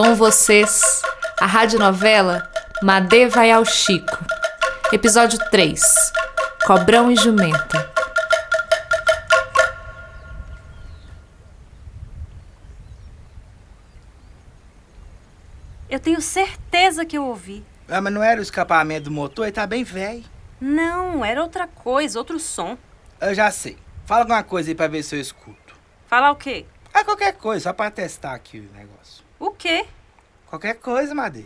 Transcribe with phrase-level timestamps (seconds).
[0.00, 1.02] Com vocês,
[1.40, 2.48] a radionovela
[2.80, 4.16] Madê vai ao Chico.
[4.92, 5.82] Episódio 3.
[6.64, 7.92] Cobrão e Jumenta.
[15.90, 17.64] Eu tenho certeza que eu ouvi.
[17.88, 19.46] Ah, mas não era o escapamento do motor?
[19.46, 20.24] Ele tá bem velho.
[20.60, 22.78] Não, era outra coisa, outro som.
[23.20, 23.76] Eu já sei.
[24.06, 25.74] Fala alguma coisa aí pra ver se eu escuto.
[26.06, 26.66] Falar o quê?
[27.04, 29.24] Qualquer coisa, só pra testar aqui o negócio.
[29.38, 29.86] O quê?
[30.46, 31.44] Qualquer coisa, Madê.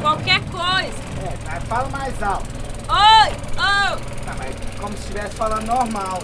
[0.00, 0.98] Qualquer coisa.
[1.22, 2.48] É, mas fala mais alto.
[2.88, 3.32] Oi!
[3.52, 4.24] Oh!
[4.24, 6.18] Tá, mas como se estivesse falando normal.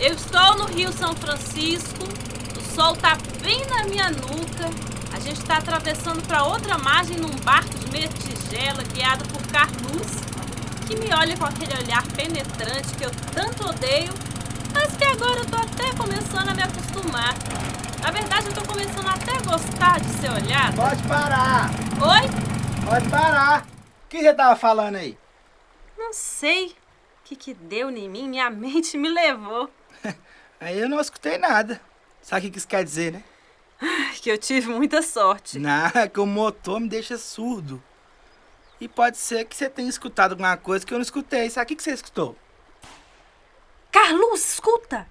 [0.00, 2.04] Eu estou no Rio São Francisco.
[2.58, 4.68] O sol tá bem na minha nuca.
[5.14, 10.20] A gente tá atravessando para outra margem num barco de meia tigela guiado por Carluz,
[10.86, 14.12] que me olha com aquele olhar penetrante que eu tanto odeio,
[14.76, 17.34] mas que agora eu tô até começando a me acostumar.
[18.02, 20.76] Na verdade, eu tô começando até a gostar de ser olhada.
[20.76, 21.70] Pode parar.
[22.00, 22.84] Oi?
[22.84, 23.62] Pode parar.
[23.62, 25.18] O que você tava falando aí?
[25.96, 26.66] Não sei.
[26.68, 26.72] O
[27.24, 28.28] que que deu em mim?
[28.28, 29.70] Minha mente me levou.
[30.60, 31.80] Aí eu não escutei nada.
[32.22, 33.22] Sabe o que isso quer dizer, né?
[34.22, 35.60] Que eu tive muita sorte.
[35.94, 37.82] É que o motor me deixa surdo.
[38.80, 41.48] E pode ser que você tenha escutado alguma coisa que eu não escutei.
[41.50, 42.36] Sabe o que você escutou?
[43.96, 45.06] Carlos, escuta!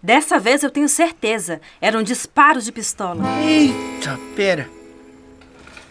[0.00, 1.60] Dessa vez eu tenho certeza.
[1.80, 3.24] Eram disparos de pistola.
[3.42, 4.70] Eita, pera.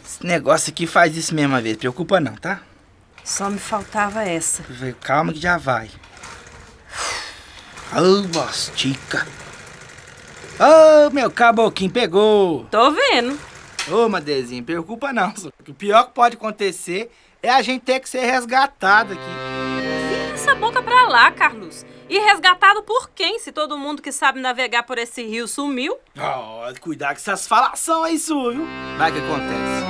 [0.02, 1.76] Esse negócio aqui faz isso mesmo vez.
[1.76, 2.62] Preocupa não, tá?
[3.22, 4.64] Só me faltava essa.
[5.02, 5.92] Calma que já vai.
[7.92, 9.28] Ô, bostica.
[10.58, 12.64] Ô, meu caboquinho pegou.
[12.72, 13.38] Tô vendo.
[13.92, 15.34] Ô, Madezinho, preocupa não.
[15.68, 19.53] O pior que pode acontecer é a gente ter que ser resgatado aqui.
[20.84, 21.86] Pra lá, Carlos.
[22.10, 25.98] E resgatado por quem, se todo mundo que sabe navegar por esse rio sumiu?
[26.20, 28.68] Ó, cuidar com essas falação aí sua, viu?
[28.98, 29.84] Vai que acontece.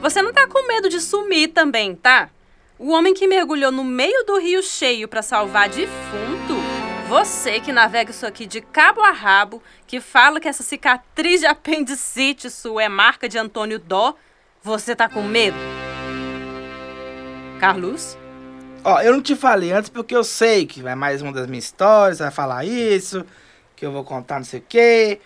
[0.00, 2.30] Você não tá com medo de sumir também, tá?
[2.78, 6.54] O homem que mergulhou no meio do rio cheio pra salvar defunto?
[7.08, 11.46] Você que navega isso aqui de cabo a rabo, que fala que essa cicatriz de
[11.46, 14.14] apendicite sua é marca de Antônio Dó,
[14.62, 15.56] você tá com medo?
[17.58, 18.16] Carlos?
[18.84, 21.64] Ó, eu não te falei antes porque eu sei que vai mais uma das minhas
[21.64, 23.24] histórias, vai falar isso,
[23.76, 25.20] que eu vou contar não sei o quê.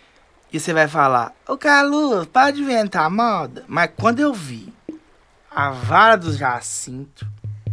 [0.52, 3.64] E você vai falar, ô Carlos, para de inventar moda.
[3.66, 4.72] Mas quando eu vi
[5.50, 7.26] a vara do Jacinto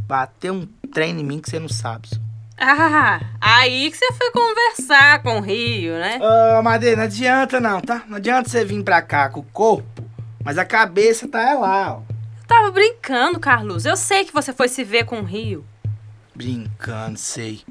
[0.07, 2.07] bater um trem em mim que você não sabe.
[2.07, 2.15] só.
[2.61, 6.19] Ah, aí que você foi conversar com o Rio, né?
[6.21, 8.03] Ô, Madeira, não adianta não, tá?
[8.07, 10.03] Não adianta você vir pra cá com o corpo,
[10.43, 12.08] mas a cabeça tá lá, ó.
[12.49, 13.85] Tava brincando, Carlos.
[13.85, 15.63] Eu sei que você foi se ver com o Rio.
[16.33, 17.61] Brincando, sei.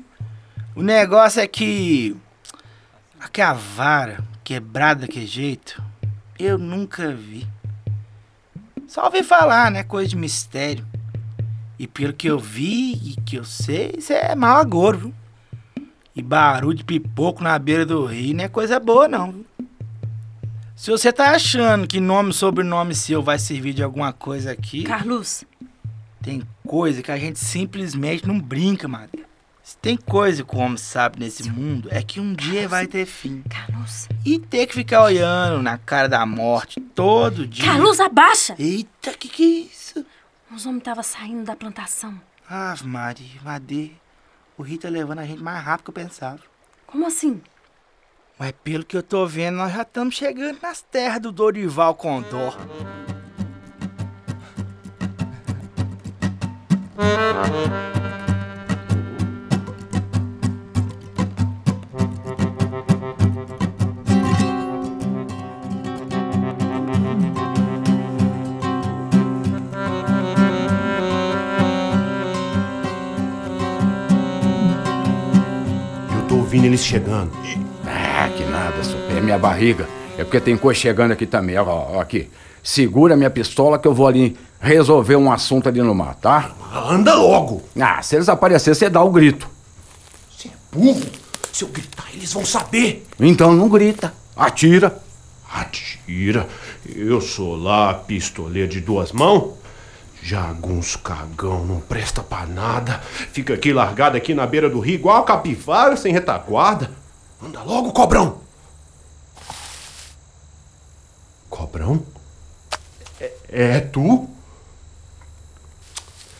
[0.76, 2.16] O negócio é que.
[3.18, 5.82] Aquela vara quebrada daquele jeito,
[6.38, 7.44] eu nunca vi.
[8.86, 9.82] Só ouvi falar, né?
[9.82, 10.86] Coisa de mistério.
[11.76, 15.14] E pelo que eu vi e que eu sei, isso é mau agouro, viu?
[16.14, 19.32] E barulho de pipoco na beira do rio não é coisa boa, não.
[19.32, 19.46] viu?
[20.78, 24.84] Se você tá achando que nome e sobrenome seu vai servir de alguma coisa aqui.
[24.84, 25.44] Carlos,
[26.22, 29.26] Tem coisa que a gente simplesmente não brinca, Maria.
[29.60, 33.06] Se tem coisa que o homem sabe nesse mundo, é que um dia vai ter
[33.06, 33.42] fim.
[33.50, 34.08] Carlos.
[34.24, 37.64] E ter que ficar olhando na cara da morte todo dia.
[37.64, 38.54] Carlos, abaixa!
[38.56, 40.06] Eita, que que é isso?
[40.48, 42.20] Os homens estavam saindo da plantação.
[42.48, 43.90] Ave Maria, Madê.
[44.56, 46.38] O Rio tá levando a gente mais rápido que eu pensava.
[46.86, 47.42] Como assim?
[48.38, 52.56] Mas pelo que eu tô vendo, nós já estamos chegando nas terras do Dorival Condor.
[76.14, 77.32] Eu tô ouvindo eles chegando.
[79.18, 79.88] É minha barriga.
[80.16, 81.56] É porque tem coisa chegando aqui também.
[81.58, 82.30] Ó, ó, aqui.
[82.62, 86.52] Segura minha pistola que eu vou ali resolver um assunto ali no mar, tá?
[86.72, 87.62] Anda logo!
[87.80, 89.48] Ah, se eles aparecerem, você dá o grito.
[90.30, 91.06] Você é burro!
[91.52, 93.06] Se eu gritar, eles vão saber!
[93.18, 94.12] Então não grita.
[94.36, 94.98] Atira.
[95.50, 96.46] Atira!
[96.84, 99.54] Eu sou lá pistoleiro de duas mãos?
[100.20, 103.00] Jagunço cagão, não presta pra nada.
[103.32, 106.90] Fica aqui largado aqui na beira do rio, igual a capivara, sem retaguarda.
[107.42, 108.47] Anda logo, cobrão!
[111.78, 112.02] Cobrão?
[113.20, 114.28] É, é tu?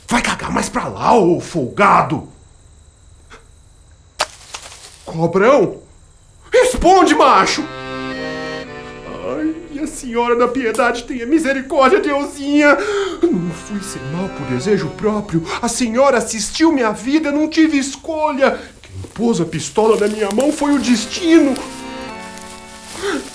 [0.09, 2.29] Vai cagar mais pra lá, ô folgado!
[5.05, 5.81] Cobrão?
[6.53, 7.65] Responde, macho!
[9.71, 12.77] Minha Senhora da Piedade, tenha misericórdia, Deusinha!
[13.23, 15.47] Não fui ser mal por desejo próprio.
[15.63, 18.59] A senhora assistiu minha vida, não tive escolha.
[18.83, 21.55] Quem pôs a pistola na minha mão foi o destino.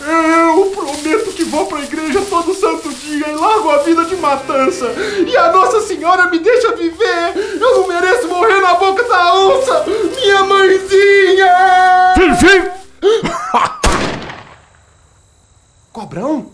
[0.06, 4.92] Eu prometo vou pra igreja todo santo dia e largo a vida de matança.
[5.28, 7.60] E a Nossa Senhora me deixa viver.
[7.62, 9.86] Eu não mereço morrer na boca da onça.
[10.20, 11.54] Minha mãezinha!
[12.40, 12.72] Filho,
[15.94, 16.52] Cobrão?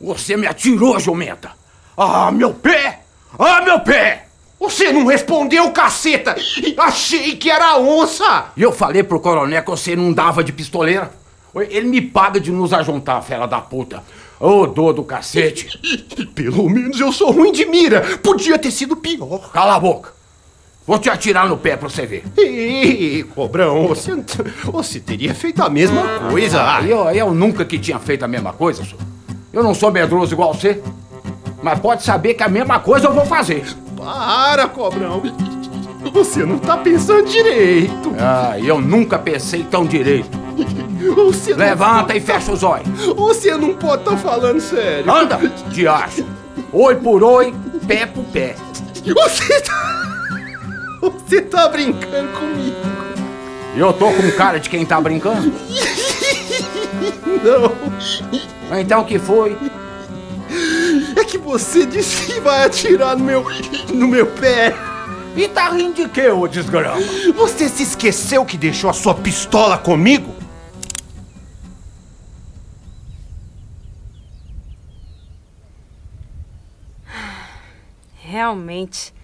[0.00, 1.50] Você me atirou, jumenta!
[1.96, 3.00] Ah, meu pé!
[3.36, 4.28] Ah, meu pé!
[4.60, 6.36] Você não respondeu, caceta!
[6.78, 8.52] Achei que era onça!
[8.56, 11.10] E eu falei pro coronel que você não dava de pistoleira.
[11.62, 14.02] Ele me paga de nos ajuntar, fera da puta.
[14.38, 15.78] Ô, dor do cacete.
[16.34, 18.02] Pelo menos eu sou ruim de mira.
[18.22, 19.50] Podia ter sido pior.
[19.52, 20.16] Cala a boca.
[20.86, 22.24] Vou te atirar no pé pra você ver.
[22.38, 24.12] Ih, cobrão, você,
[24.64, 26.80] você teria feito a mesma coisa.
[26.82, 29.00] Eu, eu nunca que tinha feito a mesma coisa, senhor.
[29.52, 30.80] Eu não sou medroso igual você.
[31.60, 33.64] Mas pode saber que a mesma coisa eu vou fazer.
[33.96, 35.22] Para, cobrão.
[36.12, 38.14] Você não tá pensando direito.
[38.20, 40.45] Ah, eu nunca pensei tão direito.
[41.14, 42.16] Você Levanta não...
[42.16, 42.88] e fecha os olhos.
[43.16, 45.10] Você não pode estar tá falando sério.
[45.12, 45.38] Anda,
[45.68, 46.26] diacho.
[46.72, 47.54] Oi por oi,
[47.86, 48.56] pé por pé.
[49.04, 49.96] Você tá...
[51.00, 52.76] Você tá brincando comigo.
[53.76, 55.52] Eu tô com cara de quem tá brincando?
[57.44, 58.78] Não.
[58.78, 59.56] Então o que foi?
[61.16, 63.44] É que você disse que vai atirar no meu,
[63.92, 64.74] no meu pé.
[65.36, 66.96] E tá rindo de quê, ô desgrama?
[67.36, 70.35] Você se esqueceu que deixou a sua pistola comigo?
[78.36, 79.14] Realmente,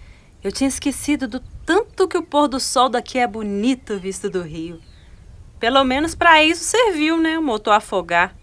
[0.43, 4.41] eu tinha esquecido do tanto que o pôr do sol daqui é bonito visto do
[4.41, 4.81] rio.
[5.59, 7.37] Pelo menos para isso serviu, né?
[7.37, 8.35] O motor afogar.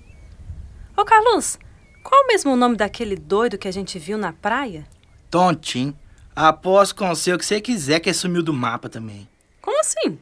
[0.96, 1.58] Ô, Carlos,
[2.04, 4.86] qual mesmo o nome daquele doido que a gente viu na praia?
[5.28, 5.98] Tontinho.
[6.36, 9.28] Aposto com o que você quiser que sumiu do mapa também.
[9.60, 10.20] Como assim?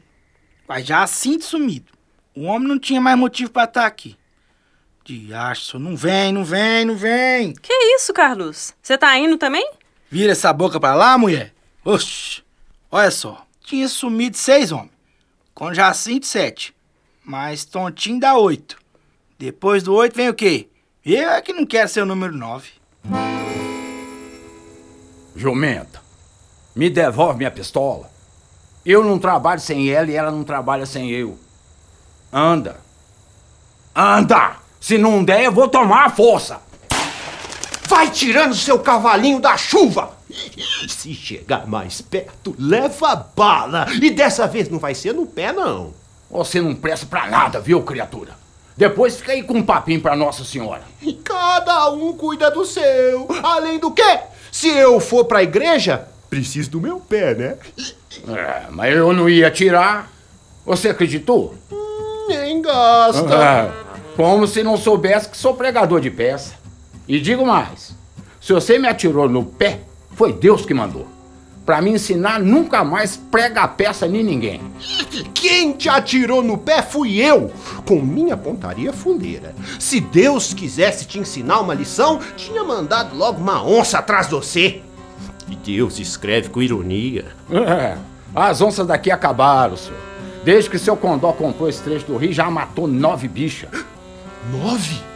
[0.67, 1.93] Mas já assim de sumido.
[2.35, 4.17] O homem não tinha mais motivo para estar tá aqui.
[5.05, 7.53] Diacho, não vem, não vem, não vem.
[7.53, 8.73] Que isso, Carlos?
[8.81, 9.77] Você tá indo também?
[10.09, 11.53] Vira essa boca pra lá, mulher.
[11.85, 12.43] Oxi.
[12.91, 13.45] Olha só.
[13.63, 14.91] Tinha sumido seis homens.
[15.53, 16.73] Com Jacinto, sete.
[17.23, 18.77] Mas Tontinho dá oito.
[19.37, 20.67] Depois do oito vem o quê?
[21.05, 22.71] Eu é que não quero ser o número nove.
[25.35, 26.01] Jumenta,
[26.75, 28.09] me devolve minha pistola.
[28.85, 31.37] Eu não trabalho sem ela e ela não trabalha sem eu.
[32.33, 32.81] Anda.
[33.95, 34.57] Anda!
[34.79, 36.61] Se não der, eu vou tomar a força.
[37.89, 40.11] Vai tirando seu cavalinho da chuva!
[40.87, 43.87] Se chegar mais perto, leva bala!
[43.99, 45.91] E dessa vez não vai ser no pé, não.
[46.29, 48.37] Você não presta pra nada, viu, criatura?
[48.77, 50.83] Depois fica aí com um papinho pra Nossa Senhora.
[51.23, 53.27] Cada um cuida do seu.
[53.41, 54.19] Além do quê?
[54.51, 57.57] Se eu for pra igreja, preciso do meu pé, né?
[58.27, 60.11] É, mas eu não ia tirar.
[60.63, 61.55] Você acreditou?
[61.71, 63.33] Hum, nem gasta.
[63.33, 63.71] É,
[64.15, 66.58] como se não soubesse que sou pregador de peça.
[67.09, 67.95] E digo mais:
[68.39, 71.07] se você me atirou no pé, foi Deus que mandou.
[71.65, 74.61] Para me ensinar nunca mais prega a peça nem ninguém.
[75.33, 77.51] Quem te atirou no pé fui eu,
[77.85, 79.53] com minha pontaria fundeira.
[79.79, 84.81] Se Deus quisesse te ensinar uma lição, tinha mandado logo uma onça atrás de você.
[85.47, 87.25] E Deus escreve com ironia.
[87.51, 87.97] É,
[88.35, 89.99] as onças daqui acabaram, senhor.
[90.43, 93.69] Desde que seu condó comprou esse trecho do rio, já matou nove bichas.
[94.51, 95.09] Nove?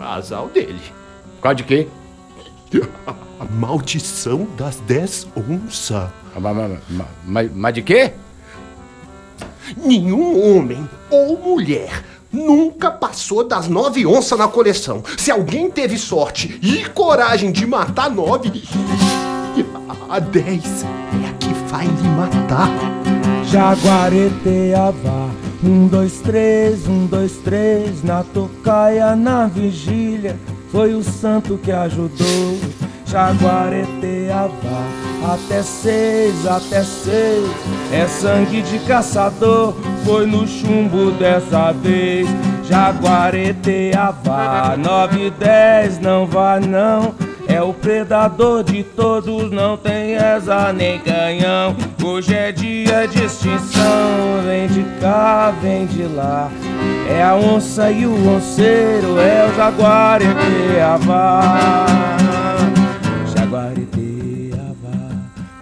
[0.00, 0.80] Azal dele.
[1.36, 1.88] Por causa de quê?
[3.38, 6.08] A maldição das dez onças.
[6.34, 6.78] Mas,
[7.24, 8.12] mas, mas de quê?
[9.76, 15.02] Nenhum homem ou mulher nunca passou das nove onças na coleção.
[15.18, 18.62] Se alguém teve sorte e coragem de matar nove,
[20.08, 22.70] a dez é a que vai lhe matar.
[23.44, 25.30] Jaguareteava,
[25.62, 30.38] um, dois, três, um, dois, três, na tocaia, na vigília,
[30.70, 32.58] foi o santo que ajudou.
[33.06, 34.52] Jaguareteava,
[35.32, 37.50] até seis, até seis,
[37.92, 39.74] é sangue de caçador,
[40.04, 42.28] foi no chumbo dessa vez.
[42.68, 47.12] Jaguareteava, nove, dez, não vai não.
[47.48, 51.74] É o predador de todos, não tem asa nem canhão.
[52.00, 52.52] Hoje é
[53.00, 56.50] dia de extinção, vem de cá, vem de lá.
[57.08, 60.20] É a onça e o onceiro, é o jaguar
[63.36, 64.90] Jaguareteava,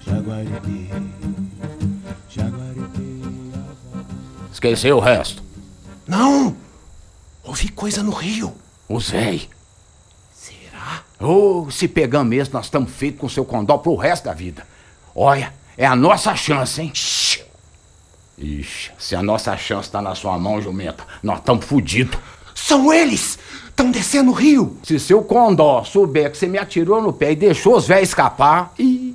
[0.04, 1.28] jaguarete,
[2.28, 3.66] jaguareteava.
[4.52, 5.42] Esqueceu o resto?
[6.07, 6.57] Não!
[7.45, 8.52] ouvi coisa no rio.
[8.88, 9.49] Usei.
[10.35, 11.02] Será?
[11.21, 14.66] Ô, se pegar mesmo, nós estamos feitos com seu condó pro resto da vida.
[15.14, 16.90] Olha, é a nossa chance, hein?
[18.38, 22.18] Ixi, se a nossa chance tá na sua mão, jumenta, nós estamos fodidos.
[22.54, 23.38] São eles!
[23.68, 24.76] Estão descendo o rio!
[24.83, 28.73] Se seu condó souber que você me atirou no pé e deixou os velhos escapar.
[28.78, 29.14] Ih,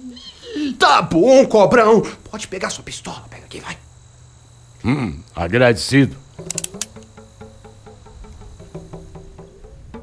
[0.79, 2.01] Tá bom, cobrão!
[2.29, 3.77] Pode pegar sua pistola, pega aqui, vai.
[4.85, 6.15] hum, agradecido.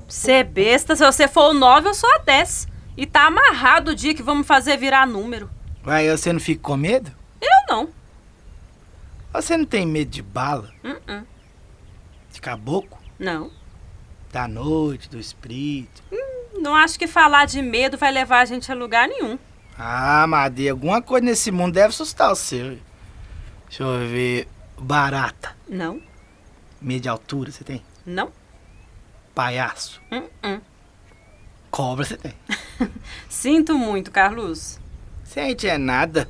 [0.09, 2.69] Você é besta, se você for o 9, eu sou a 10.
[2.97, 5.49] E tá amarrado o dia que vamos fazer virar número.
[5.83, 7.11] Vai, você não fica com medo?
[7.41, 7.89] Eu não.
[9.33, 10.73] Você não tem medo de bala?
[10.85, 11.27] Uh-uh.
[12.33, 12.99] De caboclo?
[13.19, 13.51] Não.
[14.33, 16.03] Da noite, do espírito?
[16.59, 19.39] Não acho que falar de medo vai levar a gente a lugar nenhum.
[19.79, 22.79] Ah, Madê, alguma coisa nesse mundo deve assustar o seu.
[23.69, 24.49] Deixa eu ver.
[24.79, 25.57] Barata.
[25.69, 26.01] Não,
[26.81, 27.83] Medo de altura, você tem?
[28.07, 28.33] não.
[29.35, 30.01] Palhaço.
[30.11, 30.61] Uh-uh.
[31.71, 32.35] Cobra, você tem?
[33.29, 34.81] Sinto muito, Carlos.
[35.23, 36.29] Sente é nada.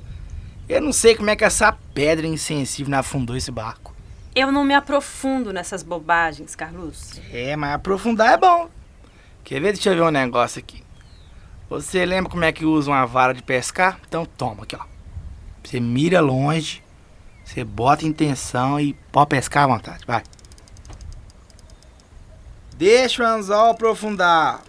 [0.70, 3.92] Eu não sei como é que essa pedra insensível afundou esse barco.
[4.36, 7.20] Eu não me aprofundo nessas bobagens, Carlos.
[7.32, 8.70] É, mas aprofundar é bom.
[9.42, 9.72] Quer ver?
[9.72, 10.84] Deixa eu ver um negócio aqui.
[11.68, 13.98] Você lembra como é que usa uma vara de pescar?
[14.06, 14.84] Então toma aqui, ó.
[15.64, 16.84] Você mira longe,
[17.44, 20.22] você bota intenção e pode pescar à vontade, vai.
[22.76, 24.62] Deixa o anzol aprofundar.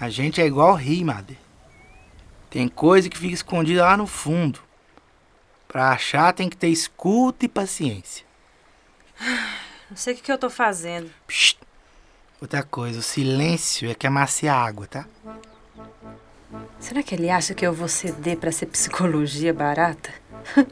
[0.00, 1.06] A gente é igual rio.
[2.50, 4.71] Tem coisa que fica escondida lá no fundo.
[5.72, 8.26] Pra achar tem que ter escuta e paciência.
[9.88, 11.10] Não sei o que, que eu tô fazendo.
[11.26, 11.58] Psst.
[12.42, 15.06] Outra coisa, o silêncio é que amacia a água, tá?
[16.78, 20.10] Será que ele acha que eu vou ceder pra ser psicologia barata?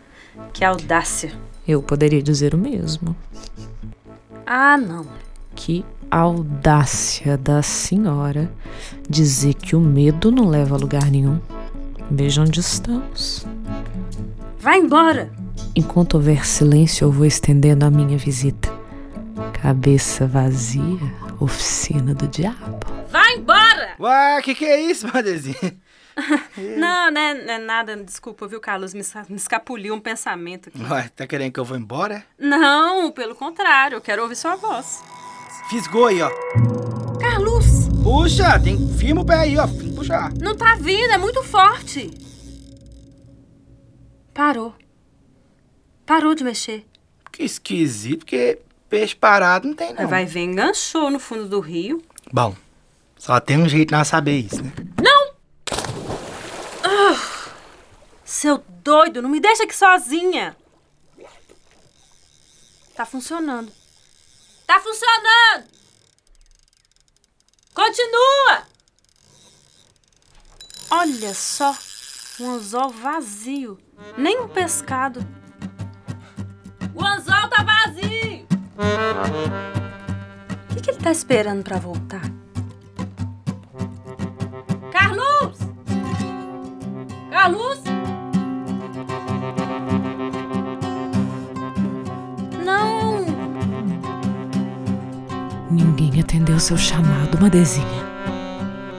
[0.52, 1.33] que audácia.
[1.66, 3.16] Eu poderia dizer o mesmo.
[4.45, 5.07] Ah, não.
[5.54, 8.52] Que audácia da senhora
[9.09, 11.40] dizer que o medo não leva a lugar nenhum.
[12.11, 13.47] Veja onde estamos.
[14.60, 15.32] Vai embora!
[15.74, 18.68] Enquanto houver silêncio, eu vou estendendo a minha visita.
[19.62, 21.00] Cabeça vazia,
[21.40, 22.78] oficina do diabo.
[23.10, 23.94] Vai embora!
[23.98, 25.76] Ué, que que é isso, Madezinha?
[26.76, 27.96] Não, né, não é nada.
[27.96, 28.92] Desculpa, viu, Carlos?
[28.92, 29.00] Me,
[29.30, 30.82] me escapuliu um pensamento aqui.
[30.82, 32.22] Ué, tá querendo que eu vou embora?
[32.38, 33.96] Não, pelo contrário.
[33.96, 35.02] Eu quero ouvir sua voz.
[35.70, 36.30] Fisgou aí, ó.
[37.18, 37.88] Carlos!
[38.02, 39.66] Puxa, tem firma o pé aí, ó.
[39.66, 40.30] Tem que puxar.
[40.34, 42.10] Não tá vindo, é muito forte.
[44.32, 44.75] Parou.
[46.06, 46.87] Parou de mexer.
[47.30, 50.08] Que esquisito, porque peixe parado não tem, não.
[50.08, 52.02] Vai ver, enganchou no fundo do rio.
[52.32, 52.54] Bom,
[53.16, 54.72] só tem um jeito de nós saber isso, né?
[58.25, 60.56] Seu doido, não me deixa aqui sozinha.
[62.94, 63.70] Tá funcionando.
[64.66, 65.68] Tá funcionando!
[67.75, 68.66] Continua!
[70.90, 71.76] Olha só,
[72.38, 73.78] um anzol vazio.
[74.16, 75.25] Nem um pescado.
[76.95, 78.47] O anzol tá vazio!
[80.71, 82.23] O que, que ele tá esperando pra voltar?
[84.92, 85.59] Carlos!
[87.30, 87.80] Carlos?
[92.64, 93.25] Não!
[95.71, 97.87] Ninguém atendeu seu chamado, Madezinha.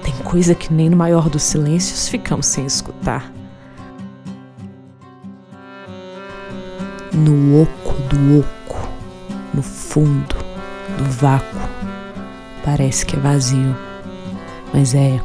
[0.03, 3.31] Tem coisa que nem no maior dos silêncios ficamos sem escutar.
[7.23, 8.89] No oco do oco,
[9.53, 10.35] no fundo
[10.97, 11.59] do vácuo,
[12.65, 13.77] parece que é vazio,
[14.73, 15.21] mas é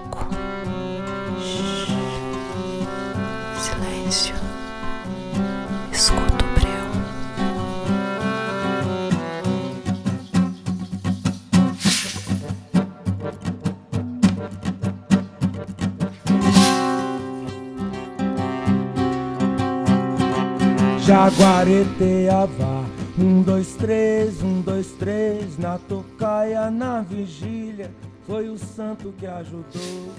[23.18, 27.90] Um, dois, três, um, dois, três, na tocaia, na vigília,
[28.26, 30.12] foi o santo que ajudou.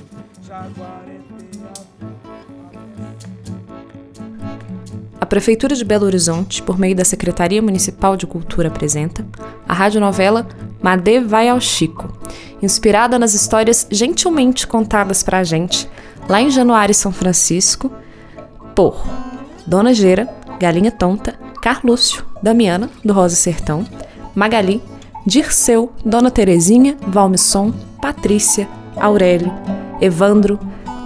[5.20, 9.26] A Prefeitura de Belo Horizonte, por meio da Secretaria Municipal de Cultura, apresenta
[9.68, 10.48] a radionovela
[10.82, 12.12] Madê Vai ao Chico,
[12.62, 15.90] inspirada nas histórias gentilmente contadas pra gente
[16.30, 17.92] lá em Januário, São Francisco,
[18.76, 19.06] por
[19.66, 20.30] Dona Gera,
[20.60, 23.86] Galinha Tonta, Carlúcio, Damiana, do Rosa Sertão,
[24.34, 24.82] Magali,
[25.26, 29.52] Dirceu, Dona Terezinha, Valmisson, Patrícia, Aurélio,
[30.00, 30.58] Evandro,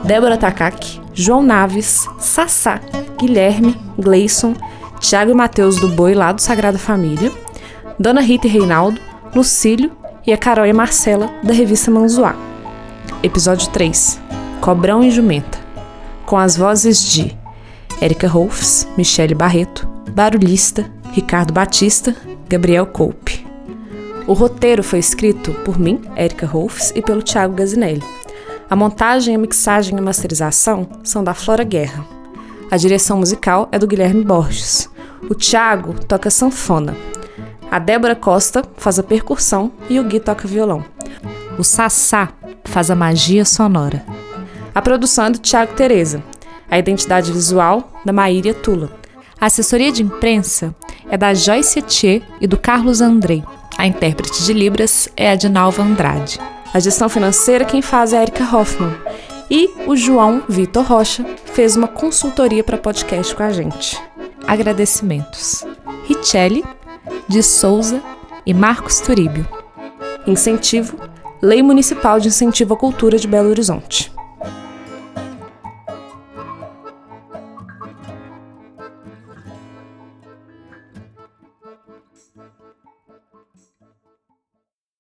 [0.04, 2.80] Débora Takaki, João Naves, Sassá,
[3.18, 4.54] Guilherme, Gleison,
[5.00, 7.32] Tiago e Mateus do Boi lá do Sagrada Família,
[7.98, 9.02] Dona Rita e Reinaldo,
[9.34, 9.92] Lucílio
[10.28, 12.36] e a Carol e Marcela, da revista Manzoá.
[13.24, 14.22] Episódio 3
[14.62, 15.58] Cobrão e Jumenta,
[16.24, 17.36] com as vozes de
[18.00, 22.14] Érica Rolfs, Michele Barreto, Barulhista, Ricardo Batista,
[22.50, 23.48] Gabriel Coupe.
[24.28, 28.04] O roteiro foi escrito por mim, Érica Rolfs, e pelo Thiago Gazinelli.
[28.70, 32.06] A montagem, a mixagem e a masterização são da Flora Guerra.
[32.70, 34.90] A direção musical é do Guilherme Borges.
[35.30, 36.96] O Thiago toca sanfona.
[37.70, 40.84] A Débora Costa faz a percussão e o Gui toca violão.
[41.58, 42.34] O Sassá
[42.66, 44.06] faz a magia sonora.
[44.76, 46.22] A produção é do Thiago Tereza.
[46.70, 49.01] A identidade visual da Maíria Tula.
[49.42, 50.76] A assessoria de imprensa
[51.10, 53.44] é da Joyce Etier e do Carlos Andrei.
[53.76, 56.40] A intérprete de Libras é a de Nalva Andrade.
[56.72, 58.96] A gestão financeira quem faz é a Erika Hoffman.
[59.50, 64.00] E o João Vitor Rocha fez uma consultoria para podcast com a gente.
[64.46, 65.66] Agradecimentos.
[66.06, 66.64] Richelle,
[67.28, 68.00] de Souza
[68.46, 69.48] e Marcos Turíbio.
[70.28, 70.96] Incentivo
[71.42, 74.12] Lei Municipal de Incentivo à Cultura de Belo Horizonte.